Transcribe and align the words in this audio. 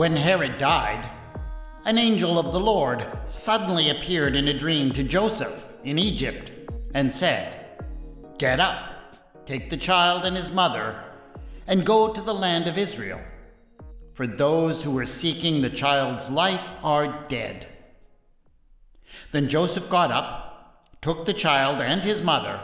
When 0.00 0.16
Herod 0.16 0.56
died, 0.56 1.06
an 1.84 1.98
angel 1.98 2.38
of 2.38 2.54
the 2.54 2.58
Lord 2.58 3.06
suddenly 3.26 3.90
appeared 3.90 4.34
in 4.34 4.48
a 4.48 4.58
dream 4.58 4.92
to 4.92 5.04
Joseph 5.04 5.74
in 5.84 5.98
Egypt 5.98 6.52
and 6.94 7.12
said, 7.12 7.84
Get 8.38 8.60
up, 8.60 9.44
take 9.44 9.68
the 9.68 9.76
child 9.76 10.24
and 10.24 10.34
his 10.34 10.50
mother, 10.52 11.04
and 11.66 11.84
go 11.84 12.14
to 12.14 12.22
the 12.22 12.32
land 12.32 12.66
of 12.66 12.78
Israel, 12.78 13.20
for 14.14 14.26
those 14.26 14.82
who 14.82 14.90
were 14.92 15.04
seeking 15.04 15.60
the 15.60 15.68
child's 15.68 16.30
life 16.30 16.72
are 16.82 17.26
dead. 17.28 17.68
Then 19.32 19.50
Joseph 19.50 19.90
got 19.90 20.10
up, 20.10 20.82
took 21.02 21.26
the 21.26 21.34
child 21.34 21.82
and 21.82 22.02
his 22.02 22.22
mother, 22.22 22.58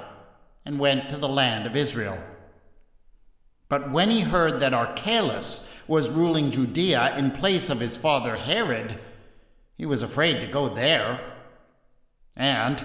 and 0.65 0.79
went 0.79 1.11
to 1.11 1.19
the 1.19 1.29
land 1.29 1.67
of 1.67 1.77
Israel. 1.77 2.17
But 3.69 3.91
when 3.91 4.09
he 4.09 4.21
heard 4.21 4.61
that 4.61 4.73
Archelaus 4.73 5.71
was 5.89 6.11
ruling 6.11 6.51
Judea 6.51 7.17
in 7.17 7.31
place 7.31 7.71
of 7.71 7.81
his 7.81 7.97
father 7.97 8.37
Herod, 8.37 8.99
he 9.77 9.87
was 9.87 10.03
afraid 10.03 10.41
to 10.41 10.47
go 10.47 10.69
there. 10.69 11.21
And, 12.35 12.85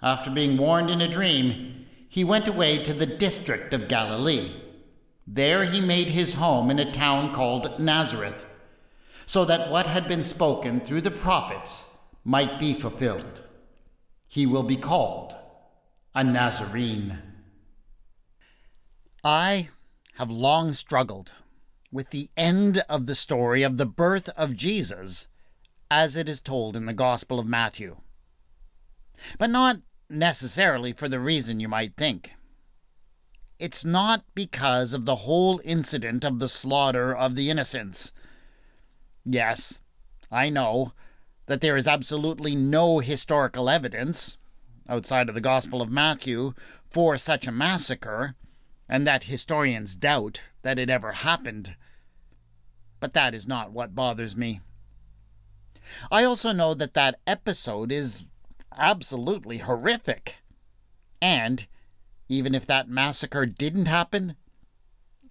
after 0.00 0.30
being 0.30 0.56
warned 0.56 0.90
in 0.90 1.00
a 1.00 1.10
dream, 1.10 1.86
he 2.08 2.24
went 2.24 2.48
away 2.48 2.82
to 2.84 2.94
the 2.94 3.06
district 3.06 3.74
of 3.74 3.88
Galilee. 3.88 4.52
There 5.26 5.64
he 5.64 5.80
made 5.80 6.08
his 6.08 6.34
home 6.34 6.70
in 6.70 6.78
a 6.78 6.90
town 6.90 7.34
called 7.34 7.78
Nazareth, 7.78 8.46
so 9.26 9.44
that 9.44 9.70
what 9.70 9.86
had 9.86 10.08
been 10.08 10.24
spoken 10.24 10.80
through 10.80 11.02
the 11.02 11.10
prophets 11.10 11.96
might 12.24 12.58
be 12.58 12.72
fulfilled. 12.72 13.42
He 14.26 14.46
will 14.46 14.62
be 14.62 14.76
called 14.76 15.34
a 16.14 16.24
Nazarene. 16.24 17.18
I 19.22 19.68
have 20.14 20.30
long 20.30 20.72
struggled 20.72 21.32
with 21.90 22.10
the 22.10 22.30
end 22.36 22.82
of 22.88 23.06
the 23.06 23.14
story 23.14 23.62
of 23.62 23.76
the 23.76 23.86
birth 23.86 24.28
of 24.30 24.56
Jesus 24.56 25.28
as 25.90 26.16
it 26.16 26.28
is 26.28 26.40
told 26.40 26.76
in 26.76 26.86
the 26.86 26.92
Gospel 26.92 27.38
of 27.38 27.46
Matthew. 27.46 27.96
But 29.38 29.50
not 29.50 29.78
necessarily 30.10 30.92
for 30.92 31.08
the 31.08 31.20
reason 31.20 31.60
you 31.60 31.68
might 31.68 31.96
think. 31.96 32.34
It's 33.58 33.84
not 33.84 34.24
because 34.34 34.94
of 34.94 35.04
the 35.04 35.16
whole 35.16 35.60
incident 35.64 36.24
of 36.24 36.38
the 36.38 36.48
slaughter 36.48 37.14
of 37.14 37.34
the 37.34 37.50
innocents. 37.50 38.12
Yes, 39.24 39.78
I 40.30 40.48
know 40.48 40.92
that 41.46 41.60
there 41.60 41.76
is 41.76 41.88
absolutely 41.88 42.54
no 42.54 43.00
historical 43.00 43.68
evidence, 43.68 44.38
outside 44.88 45.28
of 45.28 45.34
the 45.34 45.40
Gospel 45.40 45.82
of 45.82 45.90
Matthew, 45.90 46.54
for 46.88 47.16
such 47.16 47.46
a 47.46 47.52
massacre, 47.52 48.36
and 48.88 49.06
that 49.06 49.24
historians 49.24 49.96
doubt 49.96 50.40
that 50.62 50.78
it 50.78 50.88
ever 50.88 51.12
happened. 51.12 51.76
But 53.00 53.12
that 53.12 53.34
is 53.34 53.46
not 53.46 53.72
what 53.72 53.94
bothers 53.94 54.36
me. 54.36 54.60
I 56.10 56.24
also 56.24 56.52
know 56.52 56.74
that 56.74 56.94
that 56.94 57.20
episode 57.26 57.92
is 57.92 58.26
absolutely 58.76 59.58
horrific. 59.58 60.36
And 61.20 61.66
even 62.28 62.54
if 62.54 62.66
that 62.66 62.88
massacre 62.88 63.46
didn't 63.46 63.86
happen, 63.86 64.36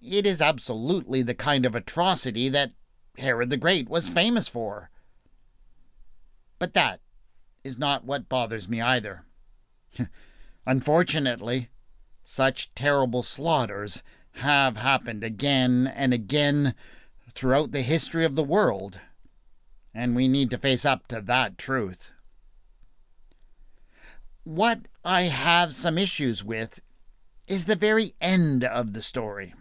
it 0.02 0.26
is 0.26 0.42
absolutely 0.42 1.22
the 1.22 1.36
kind 1.36 1.66
of 1.66 1.76
atrocity 1.76 2.50
that 2.50 2.72
Herod 3.18 3.50
the 3.50 3.58
Great 3.58 3.90
was 3.90 4.10
famous 4.10 4.48
for. 4.48 4.90
But 6.60 6.74
that 6.74 7.02
is 7.64 7.78
not 7.78 8.06
what 8.06 8.30
bothers 8.30 8.68
me 8.68 8.82
either. 8.82 9.26
Unfortunately, 10.66 11.70
such 12.30 12.76
terrible 12.76 13.24
slaughters 13.24 14.04
have 14.34 14.76
happened 14.76 15.24
again 15.24 15.88
and 15.96 16.14
again 16.14 16.76
throughout 17.32 17.72
the 17.72 17.82
history 17.82 18.26
of 18.26 18.36
the 18.36 18.44
world, 18.44 19.00
and 19.94 20.14
we 20.14 20.28
need 20.28 20.50
to 20.50 20.58
face 20.58 20.86
up 20.86 21.08
to 21.08 21.22
that 21.22 21.58
truth. 21.58 22.12
What 24.44 24.90
I 25.06 25.24
have 25.24 25.74
some 25.74 25.98
issues 25.98 26.44
with 26.44 26.82
is 27.48 27.64
the 27.64 27.78
very 27.78 28.14
end 28.20 28.66
of 28.66 28.92
the 28.92 29.02
story. 29.02 29.54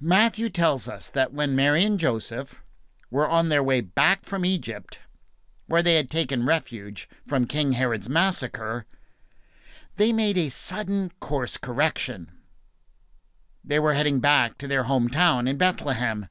Matthew 0.00 0.48
tells 0.48 0.88
us 0.88 1.08
that 1.08 1.30
when 1.30 1.54
Mary 1.54 1.84
and 1.84 2.00
Joseph 2.00 2.62
were 3.10 3.28
on 3.28 3.50
their 3.50 3.62
way 3.62 3.82
back 3.82 4.24
from 4.24 4.46
Egypt, 4.46 4.98
where 5.66 5.82
they 5.82 5.96
had 5.96 6.08
taken 6.10 6.46
refuge 6.46 7.06
from 7.26 7.46
King 7.46 7.72
Herod's 7.72 8.08
massacre, 8.08 8.86
they 9.96 10.12
made 10.12 10.38
a 10.38 10.50
sudden 10.50 11.10
course 11.20 11.56
correction. 11.56 12.30
They 13.64 13.78
were 13.78 13.94
heading 13.94 14.20
back 14.20 14.58
to 14.58 14.68
their 14.68 14.84
hometown 14.84 15.48
in 15.48 15.56
Bethlehem, 15.56 16.28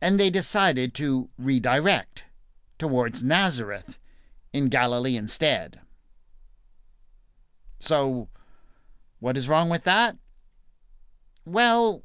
and 0.00 0.20
they 0.20 0.30
decided 0.30 0.94
to 0.94 1.28
redirect 1.38 2.24
towards 2.78 3.24
Nazareth 3.24 3.98
in 4.52 4.68
Galilee 4.68 5.16
instead. 5.16 5.80
So, 7.78 8.28
what 9.18 9.36
is 9.36 9.48
wrong 9.48 9.68
with 9.68 9.84
that? 9.84 10.16
Well, 11.44 12.02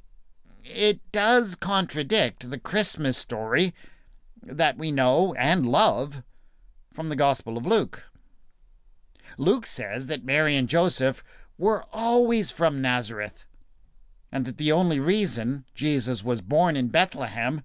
it 0.64 1.00
does 1.12 1.56
contradict 1.56 2.50
the 2.50 2.60
Christmas 2.60 3.18
story 3.18 3.74
that 4.42 4.78
we 4.78 4.92
know 4.92 5.34
and 5.38 5.66
love 5.66 6.24
from 6.92 7.10
the 7.10 7.16
Gospel 7.16 7.58
of 7.58 7.66
Luke. 7.66 8.11
Luke 9.38 9.66
says 9.66 10.08
that 10.08 10.26
Mary 10.26 10.56
and 10.56 10.68
Joseph 10.68 11.24
were 11.58 11.86
always 11.94 12.52
from 12.52 12.82
Nazareth, 12.82 13.46
and 14.32 14.46
that 14.46 14.58
the 14.58 14.72
only 14.72 15.00
reason 15.00 15.66
Jesus 15.76 16.24
was 16.24 16.42
born 16.42 16.76
in 16.76 16.88
Bethlehem 16.88 17.62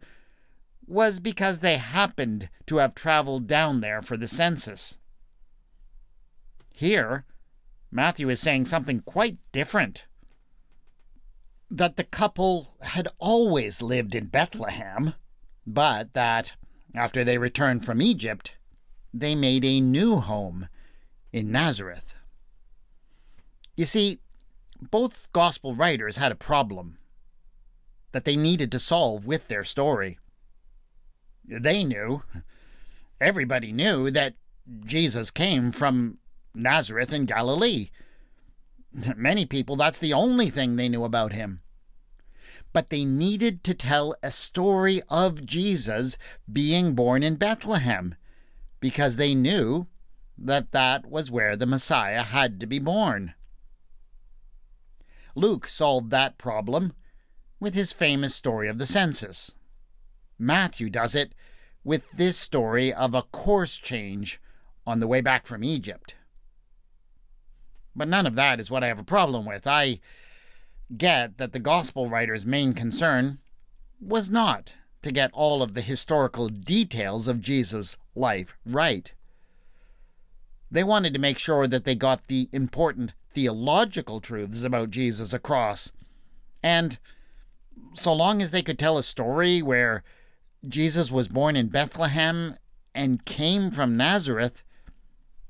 was 0.86 1.18
because 1.18 1.58
they 1.58 1.78
happened 1.78 2.48
to 2.66 2.76
have 2.76 2.94
traveled 2.94 3.46
down 3.46 3.80
there 3.80 4.00
for 4.00 4.16
the 4.16 4.28
census. 4.28 4.98
Here, 6.72 7.24
Matthew 7.90 8.28
is 8.28 8.40
saying 8.40 8.66
something 8.66 9.00
quite 9.00 9.38
different. 9.52 10.04
That 11.70 11.96
the 11.96 12.04
couple 12.04 12.74
had 12.82 13.08
always 13.18 13.82
lived 13.82 14.14
in 14.14 14.26
Bethlehem, 14.26 15.14
but 15.66 16.12
that, 16.12 16.54
after 16.94 17.24
they 17.24 17.38
returned 17.38 17.84
from 17.84 18.02
Egypt, 18.02 18.56
they 19.12 19.34
made 19.34 19.64
a 19.64 19.80
new 19.80 20.18
home 20.18 20.68
in 21.32 21.50
Nazareth. 21.50 22.14
You 23.76 23.84
see, 23.84 24.20
both 24.90 25.30
gospel 25.32 25.74
writers 25.74 26.16
had 26.16 26.32
a 26.32 26.36
problem 26.36 26.98
that 28.12 28.24
they 28.24 28.36
needed 28.36 28.72
to 28.72 28.78
solve 28.78 29.26
with 29.26 29.48
their 29.48 29.64
story. 29.64 30.18
They 31.44 31.84
knew, 31.84 32.22
everybody 33.20 33.72
knew, 33.72 34.10
that 34.10 34.34
Jesus 34.84 35.30
came 35.30 35.70
from 35.70 36.18
Nazareth 36.54 37.12
in 37.12 37.26
Galilee. 37.26 37.90
Many 39.16 39.44
people, 39.44 39.76
that's 39.76 39.98
the 39.98 40.12
only 40.12 40.50
thing 40.50 40.76
they 40.76 40.88
knew 40.88 41.04
about 41.04 41.32
him. 41.32 41.60
But 42.72 42.90
they 42.90 43.04
needed 43.04 43.62
to 43.64 43.74
tell 43.74 44.16
a 44.22 44.30
story 44.30 45.02
of 45.08 45.46
Jesus 45.46 46.18
being 46.50 46.94
born 46.94 47.22
in 47.22 47.36
Bethlehem 47.36 48.14
because 48.80 49.16
they 49.16 49.34
knew 49.34 49.86
that 50.38 50.72
that 50.72 51.06
was 51.06 51.30
where 51.30 51.56
the 51.56 51.66
Messiah 51.66 52.22
had 52.22 52.60
to 52.60 52.66
be 52.66 52.78
born. 52.78 53.34
Luke 55.34 55.68
solved 55.68 56.10
that 56.10 56.38
problem 56.38 56.94
with 57.60 57.74
his 57.74 57.92
famous 57.92 58.34
story 58.34 58.68
of 58.68 58.78
the 58.78 58.86
census. 58.86 59.54
Matthew 60.38 60.90
does 60.90 61.14
it 61.14 61.34
with 61.84 62.02
this 62.12 62.36
story 62.36 62.92
of 62.92 63.14
a 63.14 63.22
course 63.22 63.76
change 63.76 64.40
on 64.86 65.00
the 65.00 65.06
way 65.06 65.20
back 65.20 65.46
from 65.46 65.64
Egypt. 65.64 66.14
But 67.94 68.08
none 68.08 68.26
of 68.26 68.34
that 68.34 68.60
is 68.60 68.70
what 68.70 68.84
I 68.84 68.88
have 68.88 68.98
a 68.98 69.04
problem 69.04 69.46
with. 69.46 69.66
I 69.66 70.00
get 70.96 71.38
that 71.38 71.52
the 71.52 71.58
gospel 71.58 72.08
writer's 72.08 72.44
main 72.44 72.74
concern 72.74 73.38
was 74.00 74.30
not 74.30 74.74
to 75.02 75.10
get 75.12 75.30
all 75.32 75.62
of 75.62 75.74
the 75.74 75.80
historical 75.80 76.48
details 76.48 77.28
of 77.28 77.40
Jesus' 77.40 77.96
life 78.14 78.56
right. 78.64 79.12
They 80.70 80.84
wanted 80.84 81.12
to 81.14 81.20
make 81.20 81.38
sure 81.38 81.66
that 81.66 81.84
they 81.84 81.94
got 81.94 82.26
the 82.26 82.48
important 82.52 83.12
theological 83.32 84.20
truths 84.20 84.62
about 84.62 84.90
Jesus 84.90 85.32
across. 85.32 85.92
And 86.62 86.98
so 87.94 88.12
long 88.12 88.42
as 88.42 88.50
they 88.50 88.62
could 88.62 88.78
tell 88.78 88.98
a 88.98 89.02
story 89.02 89.62
where 89.62 90.02
Jesus 90.66 91.10
was 91.12 91.28
born 91.28 91.56
in 91.56 91.68
Bethlehem 91.68 92.56
and 92.94 93.24
came 93.24 93.70
from 93.70 93.96
Nazareth, 93.96 94.62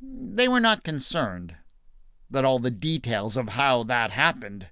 they 0.01 0.49
were 0.49 0.61
not 0.61 0.85
concerned 0.85 1.57
that 2.31 2.45
all 2.45 2.59
the 2.59 2.71
details 2.71 3.37
of 3.37 3.51
how 3.51 3.83
that 3.85 4.11
happened 4.11 4.69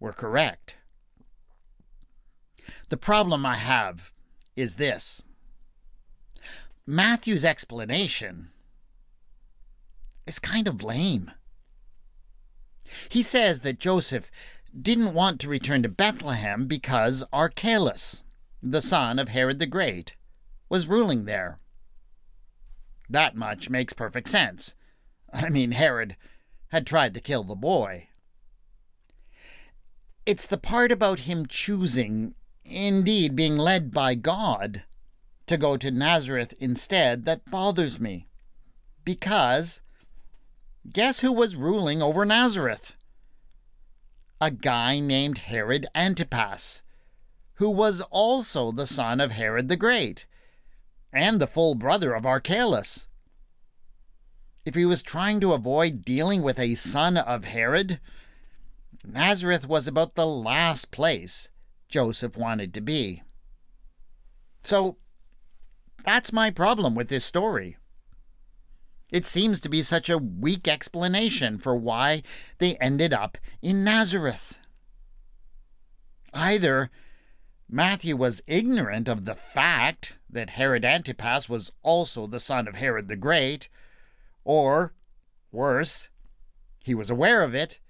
were 0.00 0.12
correct. 0.12 0.76
The 2.88 2.96
problem 2.96 3.44
I 3.44 3.56
have 3.56 4.12
is 4.56 4.76
this 4.76 5.22
Matthew's 6.86 7.44
explanation 7.44 8.50
is 10.28 10.38
kind 10.38 10.68
of 10.68 10.84
lame. 10.84 11.32
He 13.08 13.22
says 13.22 13.60
that 13.60 13.80
Joseph 13.80 14.30
didn't 14.80 15.14
want 15.14 15.40
to 15.40 15.48
return 15.48 15.82
to 15.82 15.88
Bethlehem 15.88 16.66
because 16.66 17.24
Archelaus, 17.32 18.22
the 18.62 18.82
son 18.82 19.18
of 19.18 19.30
Herod 19.30 19.58
the 19.58 19.66
Great, 19.66 20.14
was 20.68 20.86
ruling 20.86 21.24
there. 21.24 21.58
That 23.08 23.34
much 23.34 23.70
makes 23.70 23.92
perfect 23.92 24.28
sense. 24.28 24.74
I 25.32 25.48
mean, 25.48 25.72
Herod 25.72 26.16
had 26.68 26.86
tried 26.86 27.14
to 27.14 27.20
kill 27.20 27.44
the 27.44 27.56
boy. 27.56 28.08
It's 30.26 30.46
the 30.46 30.58
part 30.58 30.92
about 30.92 31.20
him 31.20 31.46
choosing, 31.46 32.34
indeed 32.64 33.34
being 33.34 33.56
led 33.56 33.90
by 33.90 34.14
God, 34.14 34.84
to 35.46 35.56
go 35.56 35.78
to 35.78 35.90
Nazareth 35.90 36.52
instead 36.60 37.24
that 37.24 37.50
bothers 37.50 37.98
me. 37.98 38.26
Because 39.04 39.80
guess 40.92 41.20
who 41.20 41.32
was 41.32 41.56
ruling 41.56 42.02
over 42.02 42.24
Nazareth? 42.24 42.94
A 44.40 44.50
guy 44.50 45.00
named 45.00 45.38
Herod 45.38 45.86
Antipas, 45.94 46.82
who 47.54 47.70
was 47.70 48.00
also 48.10 48.70
the 48.70 48.86
son 48.86 49.20
of 49.20 49.32
Herod 49.32 49.68
the 49.68 49.76
Great 49.76 50.26
and 51.12 51.40
the 51.40 51.46
full 51.46 51.74
brother 51.74 52.14
of 52.14 52.26
Archelaus. 52.26 53.08
If 54.64 54.74
he 54.74 54.84
was 54.84 55.02
trying 55.02 55.40
to 55.40 55.54
avoid 55.54 56.04
dealing 56.04 56.42
with 56.42 56.58
a 56.58 56.74
son 56.74 57.16
of 57.16 57.44
Herod, 57.44 58.00
Nazareth 59.02 59.66
was 59.66 59.88
about 59.88 60.14
the 60.14 60.26
last 60.26 60.90
place 60.90 61.48
Joseph 61.88 62.36
wanted 62.36 62.74
to 62.74 62.82
be. 62.82 63.22
So, 64.62 64.98
that's 66.04 66.32
my 66.32 66.50
problem 66.50 66.94
with 66.94 67.08
this 67.08 67.24
story. 67.24 67.77
It 69.10 69.24
seems 69.24 69.60
to 69.60 69.68
be 69.68 69.82
such 69.82 70.10
a 70.10 70.18
weak 70.18 70.68
explanation 70.68 71.58
for 71.58 71.74
why 71.74 72.22
they 72.58 72.76
ended 72.76 73.12
up 73.12 73.38
in 73.62 73.82
Nazareth. 73.82 74.58
Either 76.34 76.90
Matthew 77.68 78.16
was 78.16 78.42
ignorant 78.46 79.08
of 79.08 79.24
the 79.24 79.34
fact 79.34 80.14
that 80.28 80.50
Herod 80.50 80.84
Antipas 80.84 81.48
was 81.48 81.72
also 81.82 82.26
the 82.26 82.40
son 82.40 82.68
of 82.68 82.76
Herod 82.76 83.08
the 83.08 83.16
Great, 83.16 83.68
or, 84.44 84.92
worse, 85.50 86.10
he 86.84 86.94
was 86.94 87.10
aware 87.10 87.42
of 87.42 87.54
it, 87.54 87.80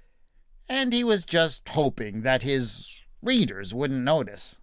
and 0.69 0.93
he 0.93 1.03
was 1.03 1.25
just 1.25 1.69
hoping 1.69 2.23
that 2.23 2.43
his 2.43 2.95
readers 3.23 3.75
wouldn't 3.75 4.05
notice. 4.05 4.61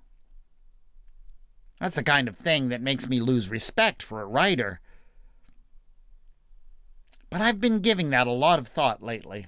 That's 1.80 1.98
the 1.98 2.04
kind 2.04 2.28
of 2.28 2.38
thing 2.38 2.70
that 2.70 2.82
makes 2.82 3.08
me 3.08 3.20
lose 3.20 3.50
respect 3.50 4.02
for 4.02 4.22
a 4.22 4.26
writer. 4.26 4.80
But 7.36 7.42
I've 7.42 7.60
been 7.60 7.82
giving 7.82 8.12
that 8.12 8.28
a 8.28 8.32
lot 8.32 8.60
of 8.60 8.70
thought 8.70 9.04
lately. 9.04 9.48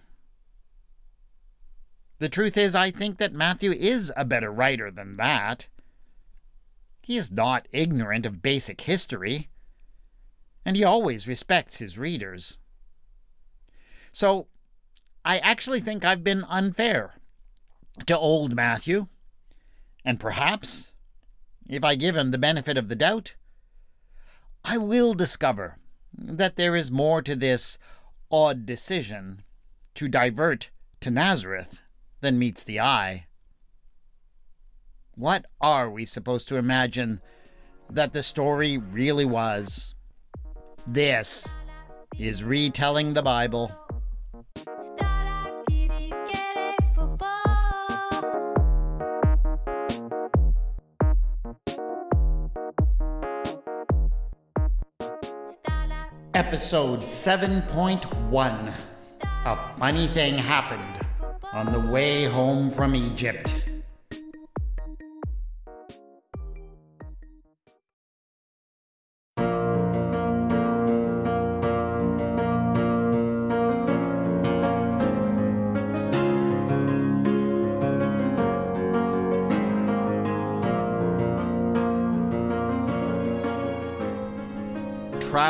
The 2.20 2.28
truth 2.28 2.58
is, 2.58 2.76
I 2.76 2.92
think 2.92 3.18
that 3.18 3.32
Matthew 3.32 3.72
is 3.72 4.12
a 4.18 4.26
better 4.26 4.52
writer 4.52 4.92
than 4.92 5.16
that. 5.16 5.70
He 7.02 7.16
is 7.16 7.32
not 7.32 7.70
ignorant 7.72 8.26
of 8.26 8.42
basic 8.42 8.82
history, 8.82 9.48
and 10.66 10.76
he 10.76 10.84
always 10.84 11.30
respects 11.30 11.78
his 11.78 11.98
readers. 11.98 12.58
So, 14.12 14.48
I 15.24 15.38
actually 15.38 15.80
think 15.80 16.04
I've 16.04 16.26
been 16.26 16.44
unfair 16.44 17.14
to 18.06 18.18
old 18.18 18.54
Matthew, 18.54 19.08
and 20.04 20.20
perhaps 20.20 20.92
if 21.70 21.86
I 21.86 21.96
give 21.96 22.18
him 22.18 22.32
the 22.32 22.38
benefit 22.38 22.78
of 22.78 22.90
the 22.90 22.98
doubt, 22.98 23.36
I 24.66 24.78
will 24.78 25.14
discover 25.14 25.78
that 26.18 26.56
there 26.56 26.76
is 26.76 26.92
more 26.92 27.22
to 27.22 27.36
this 27.36 27.78
odd 28.32 28.66
decision 28.66 29.44
to 29.94 30.08
divert 30.08 30.70
to 31.02 31.12
Nazareth 31.12 31.82
than 32.22 32.40
meets 32.40 32.64
the 32.64 32.80
eye. 32.80 33.28
What 35.16 35.46
are 35.62 35.90
we 35.90 36.06
supposed 36.06 36.48
to 36.50 36.58
imagine 36.58 37.22
that 37.90 38.14
the 38.14 38.24
story 38.24 38.78
really 38.78 39.26
was? 39.26 39.96
This 40.86 41.48
is 42.18 42.44
retelling 42.44 43.14
the 43.14 43.22
Bible. 43.22 43.72
Episode 56.38 57.00
7.1 57.00 58.72
A 59.24 59.78
Funny 59.80 60.06
Thing 60.06 60.38
Happened 60.38 61.00
on 61.52 61.74
the 61.74 61.80
Way 61.92 62.26
Home 62.26 62.70
from 62.70 62.94
Egypt. 62.94 63.57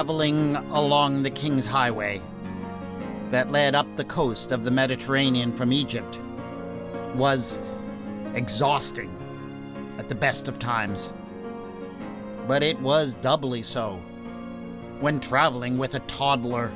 Traveling 0.07 0.55
along 0.71 1.21
the 1.21 1.29
King's 1.29 1.65
Highway 1.65 2.21
that 3.29 3.51
led 3.51 3.75
up 3.75 3.93
the 3.97 4.05
coast 4.05 4.53
of 4.53 4.63
the 4.63 4.71
Mediterranean 4.71 5.51
from 5.51 5.73
Egypt 5.73 6.21
was 7.13 7.59
exhausting 8.33 9.11
at 9.97 10.07
the 10.07 10.15
best 10.15 10.47
of 10.47 10.59
times. 10.59 11.11
But 12.47 12.63
it 12.63 12.79
was 12.79 13.15
doubly 13.15 13.61
so 13.61 13.97
when 15.01 15.19
traveling 15.19 15.77
with 15.77 15.95
a 15.95 15.99
toddler. 15.99 16.71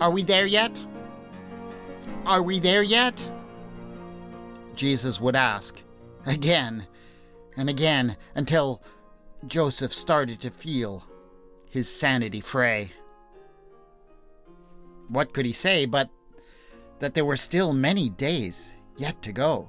Are 0.00 0.10
we 0.10 0.24
there 0.24 0.46
yet? 0.46 0.84
Are 2.26 2.42
we 2.42 2.58
there 2.58 2.82
yet? 2.82 3.30
Jesus 4.74 5.20
would 5.20 5.36
ask 5.36 5.80
again 6.26 6.88
and 7.56 7.70
again 7.70 8.16
until 8.34 8.82
Joseph 9.46 9.92
started 9.92 10.40
to 10.40 10.50
feel 10.50 11.06
his 11.68 11.88
sanity 11.88 12.40
fray. 12.40 12.92
What 15.08 15.34
could 15.34 15.44
he 15.44 15.52
say 15.52 15.86
but 15.86 16.08
that 16.98 17.14
there 17.14 17.24
were 17.24 17.36
still 17.36 17.72
many 17.72 18.08
days 18.08 18.76
yet 18.96 19.20
to 19.22 19.32
go? 19.32 19.68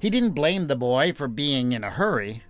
He 0.00 0.10
didn't 0.10 0.32
blame 0.32 0.66
the 0.66 0.76
boy 0.76 1.12
for 1.12 1.28
being 1.28 1.72
in 1.72 1.84
a 1.84 1.90
hurry. 1.90 2.42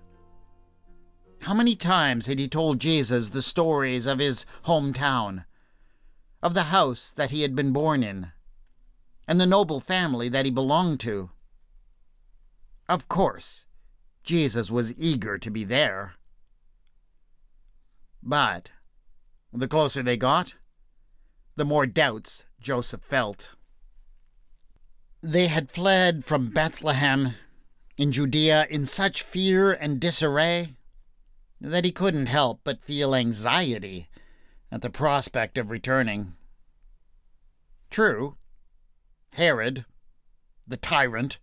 How 1.42 1.54
many 1.54 1.76
times 1.76 2.26
had 2.26 2.38
he 2.38 2.48
told 2.48 2.80
Jesus 2.80 3.28
the 3.28 3.42
stories 3.42 4.06
of 4.06 4.18
his 4.18 4.44
hometown, 4.64 5.44
of 6.42 6.54
the 6.54 6.64
house 6.64 7.12
that 7.12 7.30
he 7.30 7.42
had 7.42 7.54
been 7.54 7.72
born 7.72 8.02
in, 8.02 8.32
and 9.28 9.40
the 9.40 9.46
noble 9.46 9.78
family 9.78 10.28
that 10.28 10.44
he 10.44 10.50
belonged 10.50 10.98
to? 11.00 11.30
Of 12.88 13.08
course, 13.08 13.66
Jesus 14.28 14.70
was 14.70 14.94
eager 14.98 15.38
to 15.38 15.50
be 15.50 15.64
there. 15.64 16.12
But 18.22 18.70
the 19.54 19.66
closer 19.66 20.02
they 20.02 20.18
got, 20.18 20.54
the 21.56 21.64
more 21.64 21.86
doubts 21.86 22.44
Joseph 22.60 23.00
felt. 23.00 23.52
They 25.22 25.46
had 25.46 25.70
fled 25.70 26.26
from 26.26 26.50
Bethlehem 26.50 27.36
in 27.96 28.12
Judea 28.12 28.66
in 28.68 28.84
such 28.84 29.22
fear 29.22 29.72
and 29.72 29.98
disarray 29.98 30.74
that 31.58 31.86
he 31.86 31.90
couldn't 31.90 32.26
help 32.26 32.60
but 32.64 32.84
feel 32.84 33.14
anxiety 33.14 34.10
at 34.70 34.82
the 34.82 34.90
prospect 34.90 35.56
of 35.56 35.70
returning. 35.70 36.34
True, 37.88 38.36
Herod, 39.32 39.86
the 40.66 40.76
tyrant, 40.76 41.38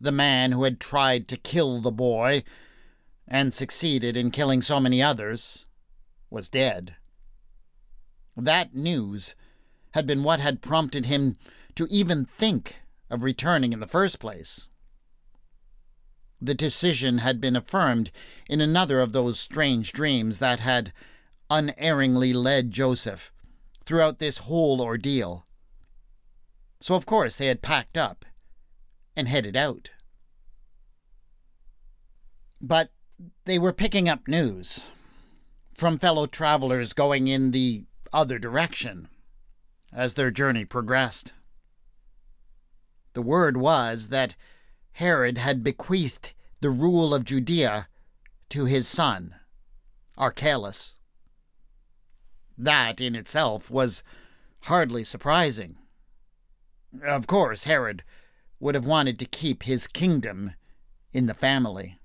the 0.00 0.12
man 0.12 0.52
who 0.52 0.64
had 0.64 0.80
tried 0.80 1.28
to 1.28 1.36
kill 1.36 1.80
the 1.80 1.92
boy 1.92 2.42
and 3.28 3.52
succeeded 3.54 4.16
in 4.16 4.30
killing 4.30 4.62
so 4.62 4.80
many 4.80 5.02
others, 5.02 5.66
was 6.30 6.48
dead. 6.48 6.96
That 8.36 8.74
news 8.74 9.34
had 9.92 10.06
been 10.06 10.24
what 10.24 10.40
had 10.40 10.62
prompted 10.62 11.06
him 11.06 11.36
to 11.74 11.86
even 11.90 12.24
think 12.24 12.82
of 13.10 13.22
returning 13.22 13.72
in 13.72 13.80
the 13.80 13.86
first 13.86 14.18
place. 14.18 14.70
The 16.40 16.54
decision 16.54 17.18
had 17.18 17.40
been 17.40 17.54
affirmed 17.54 18.10
in 18.48 18.60
another 18.60 19.00
of 19.00 19.12
those 19.12 19.38
strange 19.38 19.92
dreams 19.92 20.38
that 20.38 20.60
had 20.60 20.92
unerringly 21.50 22.32
led 22.32 22.70
Joseph 22.70 23.32
throughout 23.84 24.18
this 24.18 24.38
whole 24.38 24.80
ordeal. 24.80 25.46
So, 26.80 26.94
of 26.94 27.04
course, 27.04 27.36
they 27.36 27.46
had 27.46 27.60
packed 27.60 27.98
up 27.98 28.24
and 29.16 29.28
headed 29.28 29.56
out. 29.56 29.90
But 32.60 32.90
they 33.44 33.58
were 33.58 33.72
picking 33.72 34.08
up 34.08 34.28
news 34.28 34.86
from 35.74 35.98
fellow 35.98 36.26
travelers 36.26 36.92
going 36.92 37.26
in 37.26 37.52
the 37.52 37.84
other 38.12 38.38
direction 38.38 39.08
as 39.92 40.14
their 40.14 40.30
journey 40.30 40.64
progressed. 40.64 41.32
The 43.14 43.22
word 43.22 43.56
was 43.56 44.08
that 44.08 44.36
Herod 44.92 45.38
had 45.38 45.64
bequeathed 45.64 46.34
the 46.60 46.70
rule 46.70 47.14
of 47.14 47.24
Judea 47.24 47.88
to 48.50 48.66
his 48.66 48.86
son, 48.86 49.34
Archelaus. 50.16 50.96
That 52.58 53.00
in 53.00 53.14
itself 53.16 53.70
was 53.70 54.02
hardly 54.64 55.02
surprising. 55.02 55.78
Of 57.02 57.26
course, 57.26 57.64
Herod 57.64 58.04
would 58.60 58.74
have 58.74 58.84
wanted 58.84 59.18
to 59.18 59.24
keep 59.24 59.64
his 59.64 59.88
kingdom 59.88 60.52
in 61.12 61.26
the 61.26 61.34
family. 61.34 61.98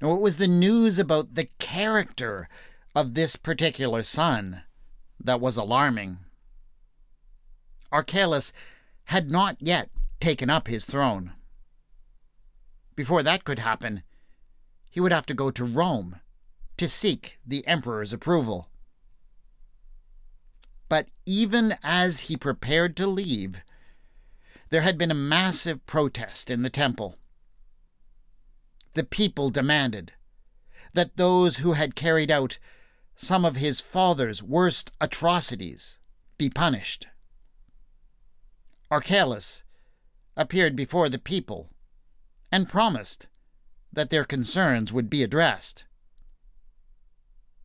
Now, 0.00 0.14
it 0.14 0.20
was 0.20 0.36
the 0.36 0.48
news 0.48 0.98
about 0.98 1.34
the 1.34 1.48
character 1.58 2.48
of 2.94 3.14
this 3.14 3.36
particular 3.36 4.02
son 4.02 4.62
that 5.18 5.40
was 5.40 5.56
alarming. 5.56 6.18
Archelaus 7.90 8.52
had 9.06 9.30
not 9.30 9.56
yet 9.60 9.88
taken 10.20 10.50
up 10.50 10.68
his 10.68 10.84
throne. 10.84 11.32
Before 12.94 13.22
that 13.22 13.44
could 13.44 13.58
happen, 13.58 14.02
he 14.90 15.00
would 15.00 15.12
have 15.12 15.26
to 15.26 15.34
go 15.34 15.50
to 15.50 15.64
Rome 15.64 16.20
to 16.76 16.88
seek 16.88 17.38
the 17.46 17.66
emperor's 17.66 18.12
approval. 18.12 18.68
But 20.88 21.08
even 21.26 21.76
as 21.82 22.20
he 22.20 22.36
prepared 22.36 22.96
to 22.96 23.06
leave, 23.06 23.62
there 24.74 24.82
had 24.82 24.98
been 24.98 25.12
a 25.12 25.14
massive 25.14 25.86
protest 25.86 26.50
in 26.50 26.62
the 26.62 26.68
temple. 26.68 27.16
The 28.94 29.04
people 29.04 29.48
demanded 29.48 30.14
that 30.94 31.16
those 31.16 31.58
who 31.58 31.74
had 31.74 31.94
carried 31.94 32.28
out 32.28 32.58
some 33.14 33.44
of 33.44 33.54
his 33.54 33.80
father's 33.80 34.42
worst 34.42 34.90
atrocities 35.00 36.00
be 36.38 36.50
punished. 36.50 37.06
Archelaus 38.90 39.62
appeared 40.36 40.74
before 40.74 41.08
the 41.08 41.20
people 41.20 41.70
and 42.50 42.68
promised 42.68 43.28
that 43.92 44.10
their 44.10 44.24
concerns 44.24 44.92
would 44.92 45.08
be 45.08 45.22
addressed. 45.22 45.84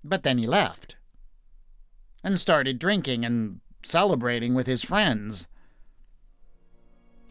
But 0.03 0.21
then 0.21 0.37
he 0.37 0.45
left 0.45 0.95
and 2.23 2.39
started 2.39 2.77
drinking 2.77 3.25
and 3.25 3.61
celebrating 3.81 4.53
with 4.53 4.67
his 4.67 4.83
friends. 4.85 5.47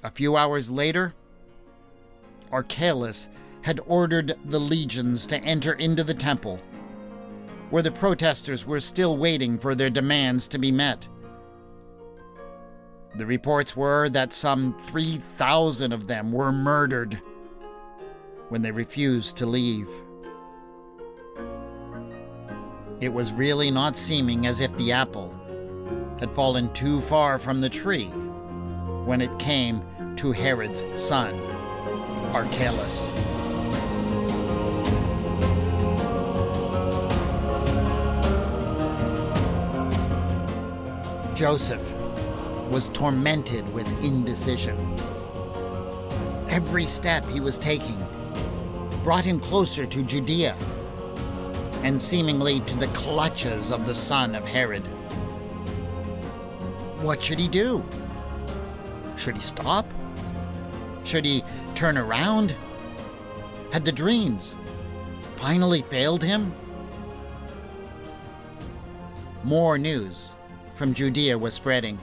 A 0.05 0.11
few 0.11 0.37
hours 0.37 0.71
later, 0.71 1.13
Archelaus 2.53 3.29
had 3.63 3.81
ordered 3.87 4.39
the 4.45 4.61
legions 4.61 5.27
to 5.27 5.39
enter 5.39 5.73
into 5.73 6.05
the 6.05 6.15
temple, 6.15 6.61
where 7.71 7.83
the 7.83 7.91
protesters 7.91 8.65
were 8.65 8.79
still 8.79 9.17
waiting 9.17 9.59
for 9.59 9.75
their 9.75 9.91
demands 9.91 10.47
to 10.49 10.59
be 10.59 10.71
met. 10.71 11.09
The 13.17 13.27
reports 13.27 13.77
were 13.77 14.09
that 14.11 14.33
some 14.33 14.81
3,000 14.87 15.93
of 15.93 16.07
them 16.07 16.31
were 16.31 16.53
murdered 16.53 17.21
when 18.51 18.63
they 18.63 18.71
refused 18.71 19.37
to 19.39 19.47
leave. 19.47 19.91
It 23.01 23.13
was 23.13 23.33
really 23.33 23.71
not 23.71 23.99
seeming 23.99 24.47
as 24.47 24.61
if 24.61 24.77
the 24.77 24.93
apple 24.93 25.35
had 26.21 26.31
fallen 26.31 26.73
too 26.73 27.01
far 27.01 27.39
from 27.39 27.61
the 27.61 27.69
tree 27.69 28.11
when 29.09 29.23
it 29.23 29.39
came 29.39 29.83
to 30.17 30.33
Herod's 30.33 30.85
son, 30.95 31.35
Archelaus. 32.35 33.07
Joseph 41.35 41.95
was 42.71 42.91
tormented 42.91 43.67
with 43.73 43.89
indecision. 44.05 44.77
Every 46.51 46.85
step 46.85 47.25
he 47.31 47.41
was 47.41 47.57
taking 47.57 47.97
brought 49.03 49.25
him 49.25 49.41
closer 49.41 49.87
to 49.87 50.03
Judea 50.03 50.55
and 51.83 52.01
seemingly 52.01 52.61
to 52.61 52.77
the 52.77 52.89
clutches 52.89 53.73
of 53.73 53.87
the 53.87 53.95
son 53.95 54.35
of 54.35 54.45
Herod. 54.47 54.87
What 57.01 57.23
should 57.23 57.39
he 57.39 57.49
do? 57.49 57.83
Should 59.19 59.37
he 59.37 59.43
stop? 59.43 59.85
Should 61.05 61.25
he 61.25 61.43
turn 61.75 61.99
around? 61.99 62.55
Had 63.73 63.85
the 63.85 63.93
dreams 63.93 64.57
finally 65.37 65.83
failed 65.83 66.23
him? 66.23 66.55
More 69.43 69.77
news 69.77 70.35
from 70.73 70.95
Judea 70.95 71.37
was 71.37 71.55
spreading. 71.55 71.99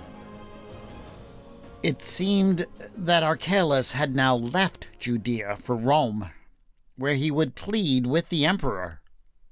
It 1.81 2.03
seemed 2.03 2.65
that 2.97 3.23
Archelaus 3.23 3.93
had 3.93 4.15
now 4.15 4.35
left 4.35 4.87
Judea 4.99 5.55
for 5.55 5.75
Rome, 5.75 6.31
where 6.97 7.13
he 7.13 7.31
would 7.31 7.55
plead 7.55 8.07
with 8.07 8.29
the 8.29 8.45
emperor 8.45 9.01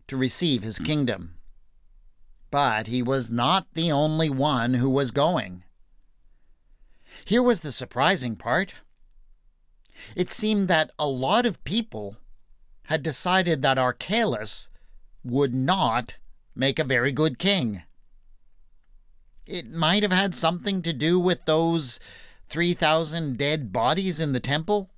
to 0.08 0.18
receive 0.18 0.64
his 0.64 0.80
kingdom. 0.80 1.36
But 2.52 2.88
he 2.88 3.02
was 3.02 3.30
not 3.30 3.68
the 3.74 3.92
only 3.92 4.30
one 4.30 4.76
who 4.76 4.90
was 4.90 5.12
going. 5.12 5.64
Here 7.26 7.44
was 7.44 7.62
the 7.62 7.72
surprising 7.72 8.36
part. 8.36 8.74
It 10.16 10.30
seemed 10.30 10.68
that 10.68 10.92
a 10.98 11.08
lot 11.08 11.46
of 11.46 11.64
people 11.64 12.18
had 12.84 13.04
decided 13.04 13.62
that 13.62 13.78
Archelaus 13.78 14.70
would 15.24 15.54
not 15.54 16.18
make 16.56 16.80
a 16.80 16.84
very 16.84 17.12
good 17.12 17.40
king. 17.40 17.84
It 19.46 19.72
might 19.72 20.04
have 20.04 20.12
had 20.12 20.36
something 20.36 20.82
to 20.82 20.94
do 20.94 21.20
with 21.20 21.46
those 21.46 22.00
3,000 22.50 23.38
dead 23.38 23.74
bodies 23.74 24.20
in 24.20 24.34
the 24.34 24.40
temple. 24.40 24.92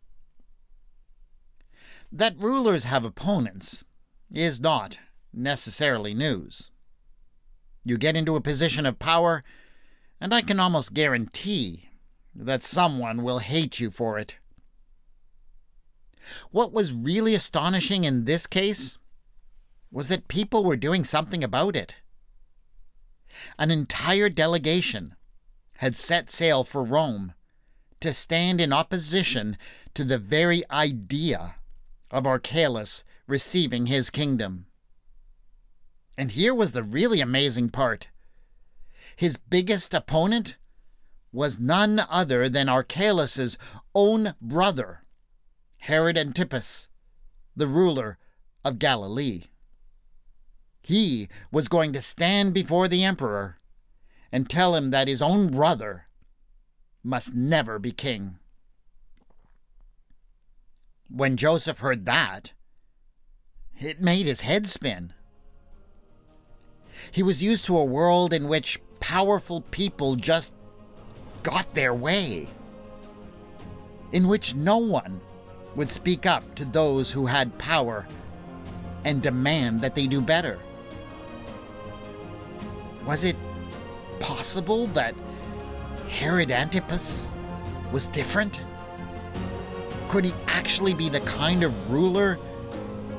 That 2.12 2.38
rulers 2.38 2.84
have 2.86 3.06
opponents 3.06 3.84
is 4.32 4.62
not 4.62 5.00
necessarily 5.34 6.14
news. 6.14 6.72
You 7.84 7.98
get 7.98 8.16
into 8.16 8.36
a 8.36 8.42
position 8.42 8.86
of 8.86 9.00
power, 9.00 9.44
and 10.20 10.34
I 10.34 10.42
can 10.42 10.60
almost 10.60 10.94
guarantee 10.94 11.90
that 12.36 12.64
someone 12.64 13.24
will 13.24 13.40
hate 13.40 13.80
you 13.80 13.90
for 13.90 14.20
it. 14.20 14.38
What 16.52 16.74
was 16.74 16.94
really 16.94 17.34
astonishing 17.34 18.04
in 18.04 18.26
this 18.26 18.48
case 18.48 18.98
was 19.92 20.08
that 20.10 20.28
people 20.28 20.64
were 20.64 20.76
doing 20.76 21.04
something 21.04 21.44
about 21.44 21.76
it. 21.76 21.98
An 23.58 23.72
entire 23.72 24.30
delegation 24.30 25.16
had 25.78 25.96
set 25.96 26.30
sail 26.30 26.64
for 26.64 26.84
Rome 26.84 27.34
to 28.00 28.14
stand 28.14 28.60
in 28.60 28.74
opposition 28.74 29.58
to 29.94 30.04
the 30.04 30.18
very 30.18 30.64
idea 30.70 31.56
of 32.12 32.28
Archelaus 32.28 33.04
receiving 33.28 33.86
his 33.86 34.10
kingdom. 34.10 34.68
And 36.18 36.32
here 36.32 36.54
was 36.54 36.72
the 36.72 36.84
really 36.84 37.22
amazing 37.22 37.70
part. 37.70 38.10
His 39.16 39.38
biggest 39.38 39.94
opponent 39.94 40.58
was 41.36 41.60
none 41.60 42.00
other 42.10 42.48
than 42.48 42.70
Archelaus's 42.70 43.58
own 43.94 44.34
brother, 44.42 45.04
Herod 45.80 46.18
Antipas, 46.18 46.88
the 47.56 47.68
ruler 47.68 48.18
of 48.64 48.80
Galilee. 48.80 49.44
He 50.82 51.28
was 51.52 51.68
going 51.68 51.92
to 51.94 52.02
stand 52.02 52.54
before 52.54 52.88
the 52.88 53.04
emperor 53.04 53.60
and 54.32 54.50
tell 54.50 54.76
him 54.76 54.92
that 54.92 55.10
his 55.10 55.22
own 55.22 55.48
brother 55.52 56.08
must 57.04 57.36
never 57.36 57.80
be 57.80 57.92
king. 57.92 58.40
When 61.10 61.38
Joseph 61.38 61.80
heard 61.80 62.06
that, 62.06 62.54
it 63.78 64.02
made 64.02 64.26
his 64.26 64.42
head 64.42 64.68
spin. 64.68 65.14
He 67.12 67.22
was 67.22 67.44
used 67.44 67.66
to 67.66 67.78
a 67.78 67.84
world 67.84 68.32
in 68.32 68.48
which 68.48 68.80
powerful 69.00 69.62
people 69.62 70.16
just 70.16 70.54
got 71.46 71.72
their 71.76 71.94
way, 71.94 72.48
in 74.14 74.28
which 74.28 74.56
no 74.56 74.80
one 74.80 75.22
would 75.76 75.92
speak 75.92 76.26
up 76.26 76.56
to 76.56 76.66
those 76.66 77.12
who 77.12 77.28
had 77.28 77.56
power 77.60 78.08
and 79.04 79.22
demand 79.22 79.80
that 79.80 79.94
they 79.94 80.08
do 80.08 80.20
better. 80.20 80.58
Was 83.06 83.24
it 83.24 83.36
possible 84.20 84.88
that 84.88 85.14
Herod 86.10 86.50
Antipas 86.50 87.30
was 87.92 88.08
different? 88.08 88.64
Could 90.08 90.26
he 90.26 90.34
actually 90.48 90.96
be 90.96 91.10
the 91.10 91.20
kind 91.22 91.64
of 91.64 91.92
ruler 91.92 92.40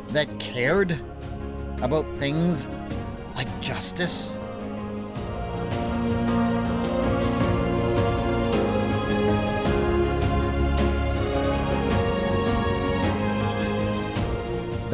that 0.09 0.41
cared 0.41 0.99
about 1.81 2.05
things 2.19 2.69
like 3.37 3.61
justice? 3.61 4.41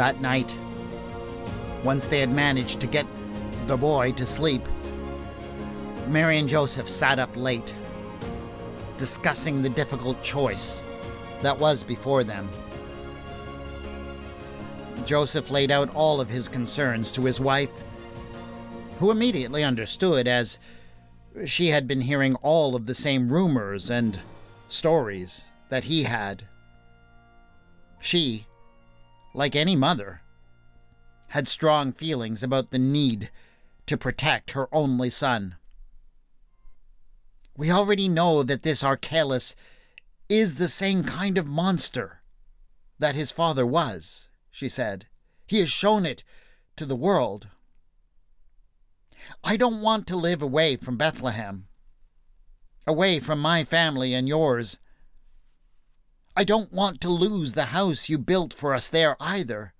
That 0.02 0.20
night, 0.20 0.58
once 1.84 2.06
they 2.06 2.18
had 2.18 2.32
managed 2.32 2.80
to 2.80 2.88
get 2.88 3.06
the 3.68 3.76
boy 3.76 4.10
to 4.10 4.26
sleep, 4.26 4.68
Mary 6.08 6.38
and 6.38 6.48
Joseph 6.48 6.88
sat 6.88 7.20
up 7.20 7.30
late, 7.36 7.72
discussing 8.96 9.62
the 9.62 9.68
difficult 9.68 10.20
choice 10.20 10.84
that 11.42 11.56
was 11.56 11.84
before 11.84 12.24
them. 12.24 12.50
Joseph 15.04 15.52
laid 15.52 15.70
out 15.70 15.94
all 15.94 16.20
of 16.20 16.28
his 16.28 16.48
concerns 16.48 17.12
to 17.12 17.24
his 17.24 17.40
wife, 17.40 17.84
who 18.96 19.12
immediately 19.12 19.62
understood 19.62 20.26
as 20.26 20.58
she 21.44 21.68
had 21.68 21.86
been 21.86 22.00
hearing 22.00 22.34
all 22.42 22.74
of 22.74 22.88
the 22.88 22.94
same 22.94 23.32
rumors 23.32 23.88
and 23.88 24.18
stories 24.66 25.52
that 25.68 25.84
he 25.84 26.02
had. 26.02 26.42
She, 28.00 28.48
like 29.34 29.56
any 29.56 29.76
mother, 29.76 30.22
had 31.28 31.48
strong 31.48 31.92
feelings 31.92 32.42
about 32.42 32.70
the 32.70 32.78
need 32.78 33.30
to 33.86 33.96
protect 33.96 34.52
her 34.52 34.68
only 34.74 35.10
son. 35.10 35.56
We 37.56 37.70
already 37.70 38.08
know 38.08 38.42
that 38.42 38.62
this 38.62 38.84
Archelaus 38.84 39.54
is 40.28 40.54
the 40.54 40.68
same 40.68 41.04
kind 41.04 41.36
of 41.38 41.46
monster 41.46 42.22
that 42.98 43.14
his 43.14 43.32
father 43.32 43.66
was, 43.66 44.28
she 44.50 44.68
said. 44.68 45.06
He 45.46 45.58
has 45.60 45.70
shown 45.70 46.06
it 46.06 46.24
to 46.76 46.86
the 46.86 46.96
world. 46.96 47.48
I 49.44 49.56
don't 49.56 49.82
want 49.82 50.06
to 50.08 50.16
live 50.16 50.42
away 50.42 50.76
from 50.76 50.96
Bethlehem, 50.96 51.68
away 52.86 53.20
from 53.20 53.38
my 53.40 53.64
family 53.64 54.14
and 54.14 54.28
yours. 54.28 54.78
I 56.36 56.44
don't 56.44 56.72
want 56.72 57.00
to 57.02 57.10
lose 57.10 57.52
the 57.52 57.66
house 57.66 58.08
you 58.08 58.18
built 58.18 58.54
for 58.54 58.74
us 58.74 58.88
there 58.88 59.16
either. 59.20 59.74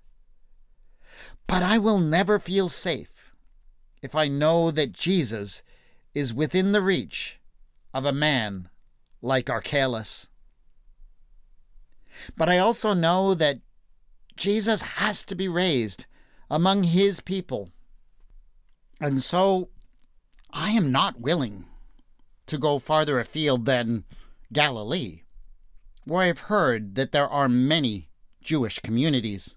But 1.47 1.62
I 1.62 1.78
will 1.78 1.99
never 1.99 2.38
feel 2.38 2.68
safe 2.68 3.32
if 4.02 4.14
I 4.14 4.28
know 4.28 4.71
that 4.71 4.92
Jesus 4.92 5.62
is 6.14 6.35
within 6.35 6.73
the 6.73 6.82
reach 6.82 7.40
of 7.94 8.04
a 8.04 8.12
man 8.12 8.68
like 9.23 9.49
Archelaus. 9.49 10.28
But 12.37 12.49
I 12.49 12.59
also 12.59 12.94
know 12.94 13.35
that 13.35 13.61
Jesus 14.37 14.82
has 14.82 15.25
to 15.25 15.35
be 15.35 15.49
raised 15.49 16.06
among 16.50 16.85
his 16.85 17.21
people. 17.21 17.71
And 19.00 19.23
so 19.23 19.68
I 20.52 20.71
am 20.71 20.92
not 20.92 21.21
willing 21.21 21.66
to 22.47 22.59
go 22.59 22.78
farther 22.78 23.18
afield 23.18 23.64
than 23.64 24.04
Galilee, 24.52 25.22
where 26.04 26.23
I've 26.23 26.40
heard 26.40 26.94
that 26.97 27.12
there 27.12 27.28
are 27.28 27.49
many 27.49 28.09
Jewish 28.42 28.78
communities. 28.80 29.56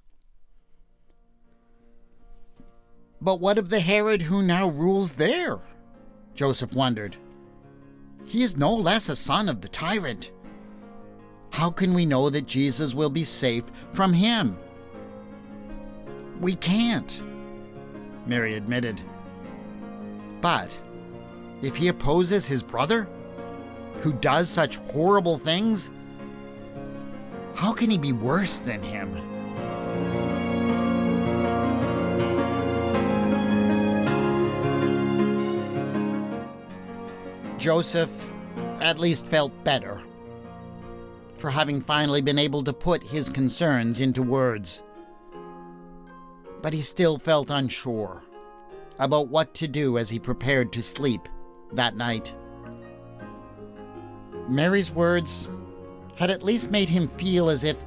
But 3.22 3.40
what 3.40 3.58
of 3.58 3.70
the 3.70 3.80
Herod 3.80 4.22
who 4.22 4.44
now 4.44 4.70
rules 4.70 5.14
there? 5.14 5.60
Joseph 6.36 6.74
wondered. 6.74 7.18
He 8.26 8.44
is 8.44 8.58
no 8.58 8.74
less 8.74 9.10
a 9.10 9.16
son 9.16 9.50
of 9.50 9.62
the 9.62 9.68
tyrant. 9.68 10.32
How 11.52 11.70
can 11.70 11.94
we 11.94 12.06
know 12.06 12.30
that 12.30 12.48
Jesus 12.48 12.94
will 12.94 13.10
be 13.10 13.24
safe 13.24 13.66
from 13.92 14.14
him? 14.14 14.58
We 16.42 16.56
can't, 16.56 17.24
Mary 18.26 18.56
admitted. 18.56 19.02
But 20.42 20.78
if 21.62 21.76
he 21.76 21.88
opposes 21.88 22.46
his 22.46 22.62
brother, 22.62 23.08
who 24.00 24.12
does 24.14 24.50
such 24.50 24.76
horrible 24.76 25.38
things, 25.38 25.90
how 27.56 27.74
can 27.74 27.90
he 27.90 27.98
be 27.98 28.14
worse 28.14 28.60
than 28.60 28.84
him? 28.84 29.14
Joseph 37.58 38.34
at 38.80 39.00
least 39.00 39.26
felt 39.26 39.52
better 39.64 40.02
for 41.38 41.50
having 41.50 41.82
finally 41.82 42.22
been 42.22 42.38
able 42.38 42.64
to 42.64 42.74
put 42.74 43.02
his 43.02 43.30
concerns 43.30 44.02
into 44.02 44.22
words. 44.22 44.84
But 46.62 46.74
he 46.74 46.82
still 46.82 47.18
felt 47.18 47.50
unsure 47.50 48.22
about 49.00 49.30
what 49.30 49.54
to 49.56 49.68
do 49.68 49.98
as 49.98 50.10
he 50.10 50.20
prepared 50.20 50.72
to 50.74 50.84
sleep 50.84 51.28
that 51.72 51.96
night. 51.96 52.34
Mary's 54.48 54.92
words 54.92 55.50
had 56.16 56.32
at 56.32 56.44
least 56.44 56.72
made 56.72 56.90
him 56.90 57.08
feel 57.08 57.50
as 57.50 57.64
if 57.64 57.78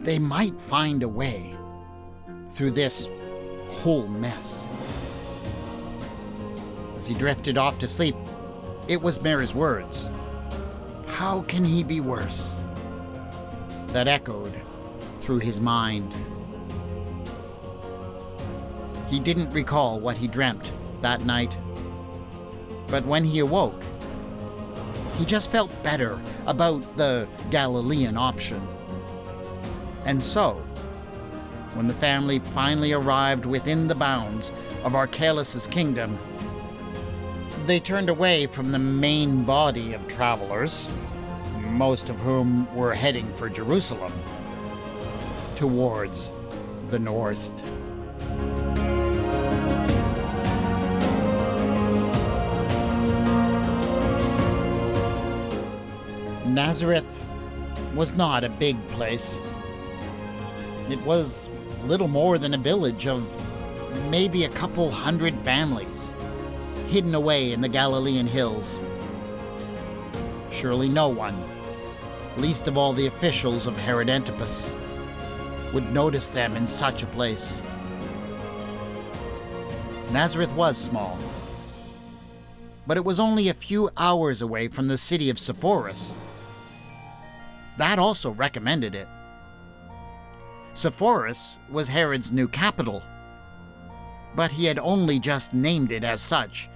they 0.00 0.18
might 0.18 0.60
find 0.60 1.02
a 1.02 1.08
way 1.08 1.56
through 2.50 2.70
this 2.70 3.08
whole 3.68 4.06
mess. 4.06 4.68
As 6.96 7.06
he 7.06 7.14
drifted 7.14 7.56
off 7.56 7.78
to 7.78 7.88
sleep, 7.88 8.14
it 8.88 9.00
was 9.00 9.22
Mary's 9.22 9.54
words. 9.54 10.10
How 11.06 11.42
can 11.42 11.64
he 11.64 11.82
be 11.82 12.00
worse? 12.00 12.62
That 13.88 14.08
echoed 14.08 14.60
through 15.20 15.38
his 15.38 15.60
mind. 15.60 16.14
He 19.08 19.20
didn't 19.20 19.50
recall 19.50 20.00
what 20.00 20.16
he 20.16 20.26
dreamt 20.26 20.72
that 21.00 21.24
night. 21.24 21.56
But 22.88 23.06
when 23.06 23.24
he 23.24 23.38
awoke, 23.38 23.82
he 25.16 25.24
just 25.24 25.50
felt 25.50 25.70
better 25.82 26.20
about 26.46 26.96
the 26.96 27.28
Galilean 27.50 28.16
option. 28.16 28.66
And 30.04 30.22
so, 30.22 30.54
when 31.74 31.86
the 31.86 31.94
family 31.94 32.38
finally 32.38 32.92
arrived 32.92 33.46
within 33.46 33.86
the 33.88 33.94
bounds 33.94 34.52
of 34.84 34.94
Archelaus' 34.94 35.66
kingdom, 35.66 36.18
they 37.66 37.78
turned 37.78 38.10
away 38.10 38.46
from 38.46 38.72
the 38.72 38.78
main 38.78 39.44
body 39.44 39.92
of 39.92 40.06
travelers, 40.08 40.90
most 41.60 42.10
of 42.10 42.18
whom 42.18 42.72
were 42.74 42.92
heading 42.92 43.32
for 43.34 43.48
Jerusalem, 43.48 44.12
towards 45.54 46.32
the 46.88 46.98
north. 46.98 47.71
Nazareth 56.52 57.24
was 57.94 58.12
not 58.12 58.44
a 58.44 58.50
big 58.50 58.76
place. 58.88 59.40
It 60.90 61.00
was 61.00 61.48
little 61.86 62.08
more 62.08 62.36
than 62.36 62.52
a 62.52 62.58
village 62.58 63.06
of 63.06 63.24
maybe 64.10 64.44
a 64.44 64.50
couple 64.50 64.90
hundred 64.90 65.40
families 65.40 66.12
hidden 66.88 67.14
away 67.14 67.52
in 67.52 67.62
the 67.62 67.70
Galilean 67.70 68.26
hills. 68.26 68.84
Surely 70.50 70.90
no 70.90 71.08
one, 71.08 71.42
least 72.36 72.68
of 72.68 72.76
all 72.76 72.92
the 72.92 73.06
officials 73.06 73.66
of 73.66 73.74
Herod 73.78 74.10
Antipas, 74.10 74.76
would 75.72 75.90
notice 75.90 76.28
them 76.28 76.54
in 76.54 76.66
such 76.66 77.02
a 77.02 77.06
place. 77.06 77.64
Nazareth 80.10 80.52
was 80.52 80.76
small, 80.76 81.18
but 82.86 82.98
it 82.98 83.04
was 83.06 83.18
only 83.18 83.48
a 83.48 83.54
few 83.54 83.88
hours 83.96 84.42
away 84.42 84.68
from 84.68 84.88
the 84.88 84.98
city 84.98 85.30
of 85.30 85.38
Sepphoris. 85.38 86.14
That 87.78 87.98
also 87.98 88.30
recommended 88.30 88.94
it. 88.94 89.08
Sepphoris 90.74 91.58
was 91.70 91.88
Herod's 91.88 92.32
new 92.32 92.48
capital, 92.48 93.02
but 94.34 94.52
he 94.52 94.64
had 94.64 94.78
only 94.78 95.18
just 95.18 95.52
named 95.52 95.92
it 95.92 96.04
as 96.04 96.20
such 96.20 96.68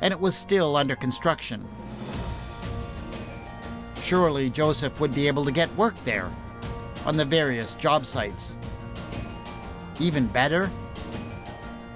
and 0.00 0.12
it 0.12 0.20
was 0.20 0.36
still 0.36 0.76
under 0.76 0.96
construction. 0.96 1.66
Surely 4.00 4.50
Joseph 4.50 5.00
would 5.00 5.14
be 5.14 5.26
able 5.26 5.44
to 5.44 5.52
get 5.52 5.74
work 5.76 5.94
there, 6.04 6.30
on 7.04 7.16
the 7.16 7.24
various 7.24 7.74
job 7.74 8.06
sites. 8.06 8.58
Even 9.98 10.26
better, 10.28 10.70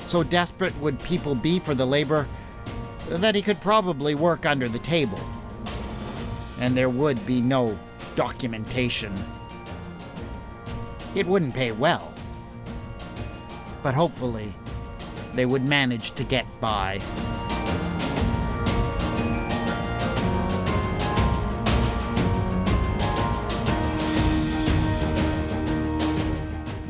so 0.05 0.23
desperate 0.23 0.77
would 0.81 0.99
people 1.01 1.35
be 1.35 1.59
for 1.61 1.75
the 1.75 1.87
labor 1.87 2.27
that 3.09 3.35
he 3.35 3.43
could 3.43 3.61
probably 3.61 4.15
work 4.15 4.47
under 4.47 4.69
the 4.69 4.79
table. 4.79 5.21
And 6.59 6.77
there 6.77 6.91
would 6.91 7.25
be 7.27 7.41
no 7.41 7.79
documentation. 8.21 9.15
It 11.15 11.27
wouldn't 11.27 11.55
pay 11.55 11.73
well, 11.73 12.13
but 13.83 13.95
hopefully 13.95 14.55
they 15.33 15.47
would 15.47 15.65
manage 15.65 16.11
to 16.17 16.25
get 16.25 16.45
by. 16.61 17.01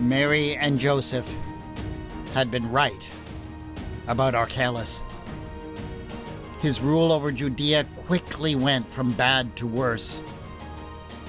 Mary 0.01 0.57
and 0.57 0.81
Joseph 0.81 1.33
had 2.35 2.51
been 2.51 2.69
right 2.73 3.09
about 4.09 4.35
Archelaus. 4.35 5.05
His 6.59 6.81
rule 6.81 7.13
over 7.13 7.31
Judea 7.31 7.85
quickly 7.95 8.57
went 8.57 8.91
from 8.91 9.13
bad 9.13 9.55
to 9.55 9.69
worse, 9.69 10.21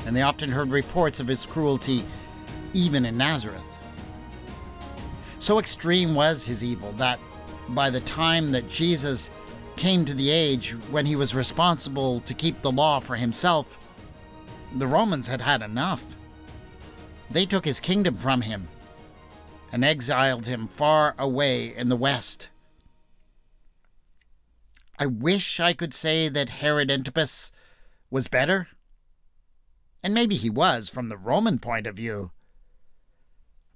and 0.05 0.15
they 0.15 0.21
often 0.21 0.49
heard 0.49 0.71
reports 0.71 1.19
of 1.19 1.27
his 1.27 1.45
cruelty 1.45 2.03
even 2.73 3.05
in 3.05 3.17
Nazareth. 3.17 3.63
So 5.39 5.59
extreme 5.59 6.15
was 6.15 6.45
his 6.45 6.63
evil 6.63 6.91
that 6.93 7.19
by 7.69 7.89
the 7.89 8.01
time 8.01 8.51
that 8.51 8.69
Jesus 8.69 9.31
came 9.75 10.05
to 10.05 10.13
the 10.13 10.29
age 10.29 10.71
when 10.91 11.05
he 11.05 11.15
was 11.15 11.33
responsible 11.33 12.19
to 12.21 12.33
keep 12.33 12.61
the 12.61 12.71
law 12.71 12.99
for 12.99 13.15
himself, 13.15 13.79
the 14.75 14.87
Romans 14.87 15.27
had 15.27 15.41
had 15.41 15.61
enough. 15.61 16.15
They 17.29 17.45
took 17.45 17.65
his 17.65 17.79
kingdom 17.79 18.15
from 18.15 18.41
him 18.41 18.67
and 19.71 19.83
exiled 19.83 20.47
him 20.47 20.67
far 20.67 21.15
away 21.17 21.75
in 21.75 21.89
the 21.89 21.95
west. 21.95 22.49
I 24.99 25.07
wish 25.07 25.59
I 25.59 25.73
could 25.73 25.93
say 25.93 26.29
that 26.29 26.49
Herod 26.49 26.91
Antipas 26.91 27.51
was 28.11 28.27
better. 28.27 28.67
And 30.03 30.13
maybe 30.13 30.35
he 30.35 30.49
was 30.49 30.89
from 30.89 31.09
the 31.09 31.17
Roman 31.17 31.59
point 31.59 31.85
of 31.87 31.95
view. 31.95 32.31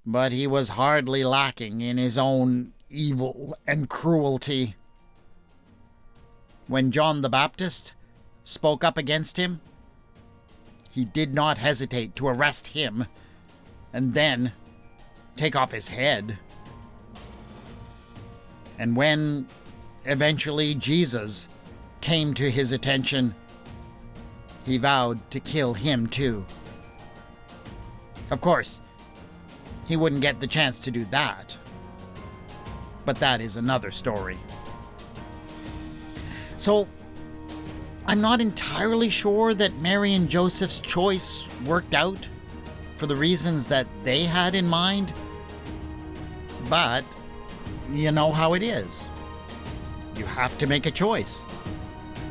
But 0.04 0.32
he 0.32 0.46
was 0.46 0.70
hardly 0.70 1.24
lacking 1.24 1.80
in 1.80 1.98
his 1.98 2.18
own 2.18 2.72
evil 2.90 3.56
and 3.66 3.88
cruelty. 3.88 4.74
When 6.66 6.90
John 6.90 7.22
the 7.22 7.28
Baptist 7.28 7.94
spoke 8.44 8.82
up 8.82 8.98
against 8.98 9.36
him, 9.36 9.60
he 10.90 11.04
did 11.04 11.34
not 11.34 11.58
hesitate 11.58 12.16
to 12.16 12.28
arrest 12.28 12.68
him 12.68 13.06
and 13.92 14.14
then 14.14 14.52
take 15.36 15.54
off 15.54 15.72
his 15.72 15.88
head. 15.88 16.38
And 18.78 18.96
when 18.96 19.46
eventually 20.04 20.74
Jesus 20.74 21.48
came 22.00 22.34
to 22.34 22.50
his 22.50 22.72
attention, 22.72 23.34
he 24.66 24.78
vowed 24.78 25.30
to 25.30 25.40
kill 25.40 25.72
him 25.72 26.08
too. 26.08 26.44
Of 28.30 28.40
course, 28.40 28.80
he 29.86 29.96
wouldn't 29.96 30.20
get 30.20 30.40
the 30.40 30.46
chance 30.46 30.80
to 30.80 30.90
do 30.90 31.04
that. 31.06 31.56
But 33.04 33.16
that 33.16 33.40
is 33.40 33.56
another 33.56 33.92
story. 33.92 34.36
So, 36.56 36.88
I'm 38.06 38.20
not 38.20 38.40
entirely 38.40 39.08
sure 39.08 39.54
that 39.54 39.76
Mary 39.78 40.14
and 40.14 40.28
Joseph's 40.28 40.80
choice 40.80 41.48
worked 41.64 41.94
out 41.94 42.28
for 42.96 43.06
the 43.06 43.14
reasons 43.14 43.66
that 43.66 43.86
they 44.02 44.24
had 44.24 44.56
in 44.56 44.66
mind. 44.66 45.12
But 46.68 47.04
you 47.92 48.10
know 48.10 48.32
how 48.32 48.54
it 48.54 48.62
is. 48.62 49.10
You 50.16 50.24
have 50.24 50.58
to 50.58 50.66
make 50.66 50.86
a 50.86 50.90
choice 50.90 51.46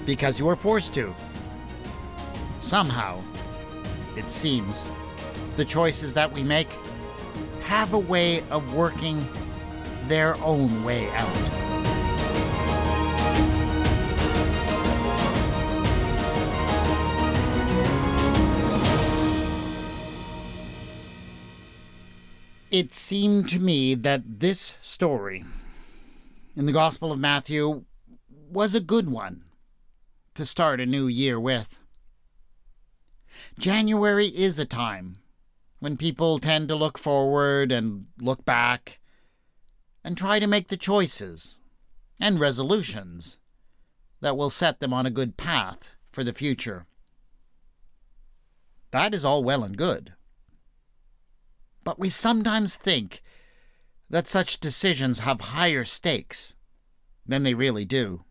because 0.06 0.39
you 0.39 0.50
are 0.50 0.56
forced 0.56 0.93
to. 0.95 1.15
Somehow, 2.65 3.23
it 4.17 4.32
seems, 4.32 4.89
the 5.56 5.63
choices 5.63 6.15
that 6.15 6.34
we 6.34 6.43
make 6.43 6.67
have 7.62 7.93
a 7.93 7.99
way 7.99 8.43
of 8.49 8.73
working 8.73 9.23
their 10.08 10.36
own 10.38 10.84
way 10.84 11.08
out. 11.12 11.30
It 22.71 22.95
seemed 22.95 23.47
to 23.49 23.60
me 23.60 23.93
that 23.93 24.39
this 24.39 24.75
story 24.82 25.45
in 26.56 26.65
the 26.65 26.71
Gospel 26.71 27.12
of 27.12 27.19
Matthew 27.19 27.84
was 28.49 28.73
a 28.73 28.80
good 28.80 29.08
one 29.08 29.43
to 30.34 30.43
start 30.45 30.82
a 30.82 30.88
new 30.88 31.06
year 31.06 31.39
with. 31.39 31.80
January 33.58 34.28
is 34.28 34.60
a 34.60 34.65
time 34.65 35.18
when 35.80 35.98
people 35.98 36.39
tend 36.39 36.68
to 36.68 36.76
look 36.76 36.98
forward 36.98 37.72
and 37.72 38.08
look 38.20 38.44
back 38.46 39.00
and 40.04 40.18
try 40.18 40.39
to 40.39 40.48
make 40.48 40.68
the 40.68 40.78
choices 40.78 41.62
and 42.20 42.39
resolutions 42.39 43.39
that 44.22 44.38
will 44.38 44.50
set 44.50 44.80
them 44.80 44.94
on 44.94 45.06
a 45.06 45.12
good 45.12 45.38
path 45.38 45.91
for 46.12 46.24
the 46.24 46.34
future. 46.34 46.86
That 48.91 49.13
is 49.13 49.26
all 49.26 49.44
well 49.44 49.63
and 49.63 49.78
good. 49.78 50.13
But 51.84 52.00
we 52.00 52.10
sometimes 52.10 52.76
think 52.76 53.22
that 54.10 54.28
such 54.28 54.60
decisions 54.60 55.20
have 55.20 55.41
higher 55.41 55.84
stakes 55.84 56.56
than 57.26 57.44
they 57.44 57.54
really 57.54 57.86
do. 57.86 58.24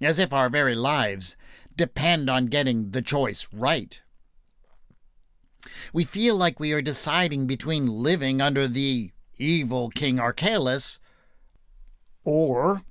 As 0.00 0.18
if 0.18 0.32
our 0.32 0.48
very 0.48 0.74
lives 0.74 1.36
depend 1.76 2.28
on 2.28 2.46
getting 2.46 2.90
the 2.90 3.02
choice 3.02 3.48
right. 3.52 4.00
We 5.92 6.04
feel 6.04 6.36
like 6.36 6.58
we 6.58 6.72
are 6.72 6.82
deciding 6.82 7.46
between 7.46 7.86
living 7.86 8.40
under 8.40 8.66
the 8.66 9.12
evil 9.38 9.90
King 9.90 10.18
Archelaus 10.18 11.00
or 12.24 12.82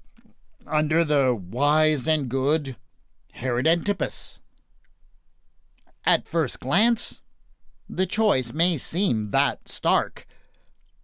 under 0.67 1.03
the 1.03 1.35
wise 1.35 2.07
and 2.07 2.29
good 2.29 2.75
Herod 3.33 3.67
Antipas. 3.67 4.39
At 6.05 6.27
first 6.27 6.59
glance, 6.59 7.23
the 7.89 8.05
choice 8.05 8.53
may 8.53 8.77
seem 8.77 9.31
that 9.31 9.67
stark. 9.67 10.25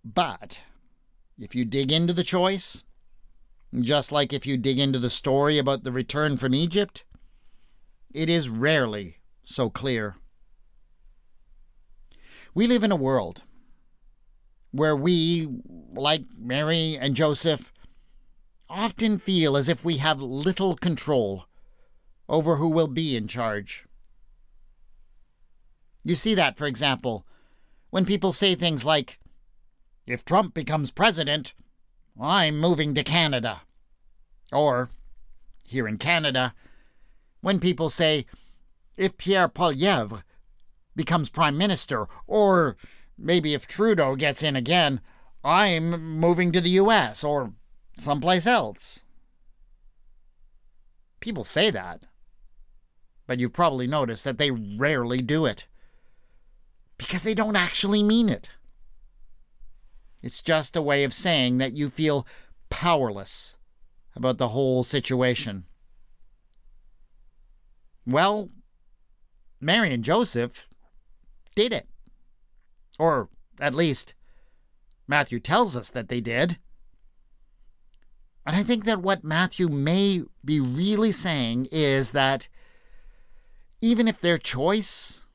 But 0.03 0.61
if 1.37 1.53
you 1.53 1.65
dig 1.65 1.91
into 1.91 2.13
the 2.13 2.23
choice, 2.23 2.83
just 3.79 4.11
like 4.11 4.31
if 4.31 4.45
you 4.45 4.57
dig 4.57 4.79
into 4.79 4.99
the 4.99 5.09
story 5.09 5.57
about 5.57 5.83
the 5.83 5.91
return 5.91 6.37
from 6.37 6.55
Egypt, 6.55 7.03
it 8.11 8.29
is 8.29 8.49
rarely 8.49 9.17
so 9.43 9.69
clear. 9.69 10.15
We 12.53 12.67
live 12.67 12.83
in 12.83 12.91
a 12.91 12.95
world 12.95 13.43
where 14.71 14.95
we, 14.95 15.47
like 15.93 16.23
Mary 16.39 16.97
and 16.99 17.15
Joseph, 17.15 17.71
often 18.69 19.17
feel 19.17 19.55
as 19.55 19.69
if 19.69 19.85
we 19.85 19.97
have 19.97 20.21
little 20.21 20.75
control 20.75 21.45
over 22.27 22.57
who 22.57 22.69
will 22.69 22.87
be 22.87 23.15
in 23.15 23.27
charge. 23.27 23.85
You 26.03 26.15
see 26.15 26.35
that, 26.35 26.57
for 26.57 26.67
example, 26.67 27.25
when 27.89 28.05
people 28.05 28.31
say 28.31 28.55
things 28.55 28.85
like, 28.85 29.19
if 30.05 30.23
Trump 30.23 30.53
becomes 30.53 30.91
president, 30.91 31.53
I'm 32.19 32.59
moving 32.59 32.93
to 32.95 33.03
Canada. 33.03 33.61
Or, 34.51 34.89
here 35.65 35.87
in 35.87 35.97
Canada, 35.97 36.53
when 37.41 37.59
people 37.59 37.89
say, 37.89 38.25
if 38.97 39.17
Pierre 39.17 39.49
Poilievre 39.49 40.23
becomes 40.95 41.29
prime 41.29 41.57
minister, 41.57 42.07
or 42.25 42.75
maybe 43.17 43.53
if 43.53 43.67
Trudeau 43.67 44.15
gets 44.15 44.41
in 44.43 44.55
again, 44.55 45.01
I'm 45.43 46.17
moving 46.19 46.51
to 46.51 46.61
the 46.61 46.71
US 46.71 47.23
or 47.23 47.53
someplace 47.97 48.45
else. 48.45 49.03
People 51.19 51.43
say 51.43 51.69
that, 51.71 52.05
but 53.25 53.39
you've 53.39 53.53
probably 53.53 53.87
noticed 53.87 54.23
that 54.23 54.37
they 54.37 54.51
rarely 54.51 55.21
do 55.21 55.45
it 55.45 55.67
because 56.97 57.21
they 57.21 57.33
don't 57.33 57.55
actually 57.55 58.03
mean 58.03 58.29
it. 58.29 58.49
It's 60.21 60.41
just 60.41 60.75
a 60.75 60.81
way 60.81 61.03
of 61.03 61.13
saying 61.13 61.59
that 61.59 61.77
you 61.77 61.89
feel 61.89 62.27
powerless 62.69 63.55
about 64.15 64.37
the 64.37 64.49
whole 64.49 64.83
situation. 64.83 65.65
Well, 68.07 68.49
Mary 69.59 69.93
and 69.93 70.03
Joseph 70.03 70.65
did 71.55 71.73
it. 71.73 71.87
Or 72.97 73.29
at 73.59 73.75
least, 73.75 74.15
Matthew 75.07 75.39
tells 75.39 75.75
us 75.75 75.89
that 75.89 76.07
they 76.07 76.21
did. 76.21 76.57
And 78.45 78.55
I 78.55 78.63
think 78.63 78.85
that 78.85 79.01
what 79.01 79.25
Matthew 79.25 79.67
may 79.67 80.23
be 80.43 80.61
really 80.61 81.11
saying 81.11 81.67
is 81.69 82.13
that 82.13 82.47
even 83.81 84.07
if 84.07 84.21
their 84.21 84.37
choice 84.37 85.25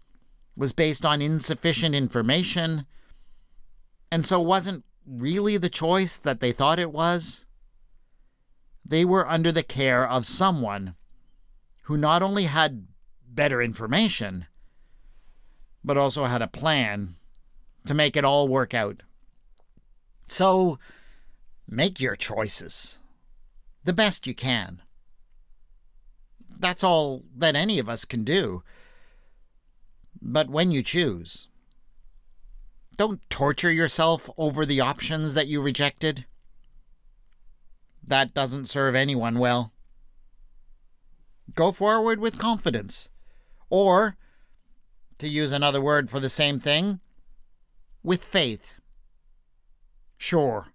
was 0.57 0.73
based 0.73 1.05
on 1.05 1.21
insufficient 1.21 1.95
information, 1.95 2.87
and 4.11 4.25
so 4.25 4.41
wasn't 4.41 4.85
really 5.07 5.57
the 5.57 5.69
choice 5.69 6.17
that 6.17 6.41
they 6.41 6.53
thought 6.53 6.79
it 6.79 6.93
was. 6.93 7.47
They 8.85 9.05
were 9.05 9.29
under 9.29 9.53
the 9.53 9.63
care 9.63 10.09
of 10.09 10.27
someone 10.27 10.95
who 11.93 11.99
not 11.99 12.23
only 12.23 12.45
had 12.45 12.87
better 13.29 13.61
information, 13.61 14.47
but 15.85 15.99
also 15.99 16.25
had 16.25 16.41
a 16.41 16.47
plan 16.47 17.17
to 17.85 17.93
make 17.93 18.17
it 18.17 18.25
all 18.25 18.49
work 18.49 18.73
out. 18.73 19.03
So, 20.27 20.79
make 21.69 22.01
your 22.01 22.17
choices 22.17 22.99
the 23.85 23.93
best 23.93 24.27
you 24.27 24.35
can. 24.35 24.81
That's 26.59 26.83
all 26.83 27.25
that 27.37 27.57
any 27.57 27.79
of 27.79 27.91
us 27.91 28.07
can 28.07 28.25
do. 28.25 28.63
But 30.23 30.49
when 30.49 30.71
you 30.71 30.83
choose, 30.83 31.49
don't 32.97 33.21
torture 33.29 33.71
yourself 33.71 34.31
over 34.39 34.65
the 34.65 34.81
options 34.81 35.35
that 35.35 35.47
you 35.47 35.61
rejected. 35.61 36.25
That 38.03 38.33
doesn't 38.33 38.71
serve 38.71 38.95
anyone 38.95 39.39
well. 39.39 39.72
Go 41.55 41.73
forward 41.73 42.19
with 42.19 42.39
confidence. 42.39 43.09
Or, 43.69 44.17
to 45.19 45.29
use 45.29 45.53
another 45.53 45.81
word 45.81 46.11
for 46.11 46.21
the 46.21 46.29
same 46.29 46.59
thing, 46.59 47.01
with 48.03 48.25
faith. 48.25 48.75
Sure, 50.17 50.69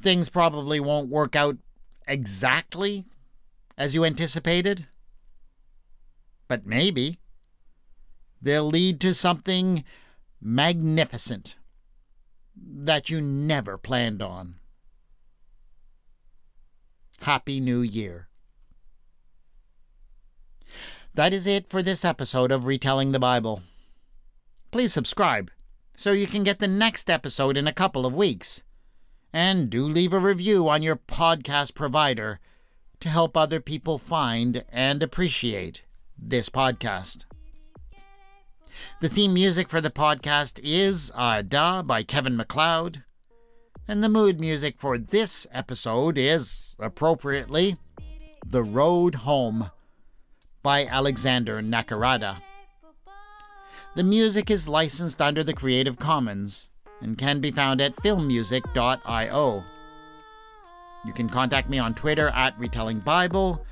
things 0.00 0.28
probably 0.28 0.80
won't 0.80 1.10
work 1.10 1.36
out 1.36 1.56
exactly 2.06 3.04
as 3.76 3.94
you 3.94 4.04
anticipated, 4.04 4.86
but 6.48 6.66
maybe 6.66 7.18
they'll 8.40 8.64
lead 8.64 9.00
to 9.00 9.14
something 9.14 9.84
magnificent 10.40 11.56
that 12.56 13.10
you 13.10 13.20
never 13.20 13.78
planned 13.78 14.20
on. 14.20 14.56
Happy 17.20 17.60
New 17.60 17.82
Year. 17.82 18.28
That 21.14 21.34
is 21.34 21.46
it 21.46 21.68
for 21.68 21.82
this 21.82 22.06
episode 22.06 22.50
of 22.50 22.64
Retelling 22.64 23.12
the 23.12 23.18
Bible. 23.18 23.62
Please 24.70 24.94
subscribe 24.94 25.50
so 25.94 26.12
you 26.12 26.26
can 26.26 26.42
get 26.42 26.58
the 26.58 26.66
next 26.66 27.10
episode 27.10 27.58
in 27.58 27.66
a 27.66 27.72
couple 27.72 28.06
of 28.06 28.16
weeks. 28.16 28.62
And 29.30 29.68
do 29.68 29.84
leave 29.84 30.14
a 30.14 30.18
review 30.18 30.70
on 30.70 30.82
your 30.82 30.96
podcast 30.96 31.74
provider 31.74 32.40
to 33.00 33.10
help 33.10 33.36
other 33.36 33.60
people 33.60 33.98
find 33.98 34.64
and 34.70 35.02
appreciate 35.02 35.84
this 36.18 36.48
podcast. 36.48 37.26
The 39.02 39.10
theme 39.10 39.34
music 39.34 39.68
for 39.68 39.82
the 39.82 39.90
podcast 39.90 40.60
is 40.62 41.10
Da 41.10 41.82
by 41.82 42.04
Kevin 42.04 42.38
MacLeod. 42.38 43.02
And 43.86 44.02
the 44.02 44.08
mood 44.08 44.40
music 44.40 44.76
for 44.78 44.96
this 44.96 45.46
episode 45.52 46.16
is, 46.16 46.74
appropriately, 46.78 47.76
The 48.46 48.62
Road 48.62 49.16
Home 49.16 49.70
by 50.62 50.86
Alexander 50.86 51.60
Nakarada. 51.60 52.40
The 53.94 54.04
music 54.04 54.50
is 54.50 54.68
licensed 54.68 55.20
under 55.20 55.44
the 55.44 55.52
Creative 55.52 55.98
Commons 55.98 56.70
and 57.00 57.18
can 57.18 57.40
be 57.40 57.50
found 57.50 57.80
at 57.80 57.96
filmmusic.io. 57.96 59.64
You 61.04 61.12
can 61.12 61.28
contact 61.28 61.68
me 61.68 61.78
on 61.78 61.94
Twitter 61.94 62.28
at 62.28 62.56
Retelling 62.58 63.00
Bible 63.00 63.66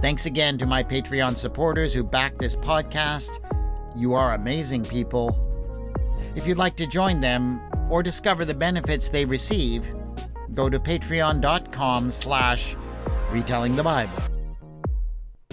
Thanks 0.00 0.24
again 0.26 0.58
to 0.58 0.66
my 0.66 0.82
Patreon 0.82 1.38
supporters 1.38 1.94
who 1.94 2.02
back 2.02 2.36
this 2.38 2.56
podcast. 2.56 3.38
You 3.94 4.14
are 4.14 4.34
amazing 4.34 4.84
people. 4.84 5.48
If 6.34 6.46
you'd 6.46 6.58
like 6.58 6.76
to 6.76 6.86
join 6.86 7.20
them 7.20 7.60
or 7.90 8.02
discover 8.02 8.44
the 8.44 8.54
benefits 8.54 9.08
they 9.08 9.24
receive, 9.24 9.92
go 10.54 10.68
to 10.68 10.78
patreon.com 10.78 12.10
slash 12.10 12.74
retelling 13.30 13.76
the 13.76 13.82
Bible. 13.82 14.22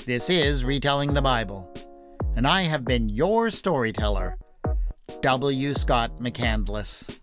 This 0.06 0.30
is 0.30 0.64
Retelling 0.64 1.14
the 1.14 1.22
Bible, 1.22 1.72
and 2.36 2.48
I 2.48 2.64
have 2.64 2.86
been 2.86 3.10
your 3.10 3.50
storyteller, 3.50 4.38
W. 5.22 5.74
Scott 5.74 6.20
McAndless. 6.20 7.19